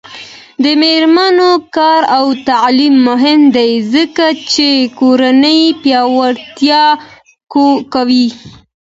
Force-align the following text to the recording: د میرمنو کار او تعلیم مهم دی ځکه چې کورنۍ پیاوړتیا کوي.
د 0.63 0.65
میرمنو 0.81 1.51
کار 1.75 2.01
او 2.17 2.25
تعلیم 2.49 2.95
مهم 3.09 3.41
دی 3.55 3.71
ځکه 3.93 4.25
چې 4.53 4.67
کورنۍ 4.99 5.61
پیاوړتیا 5.81 6.83
کوي. 7.93 8.27